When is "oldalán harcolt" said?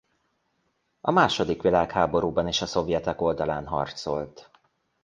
3.21-4.51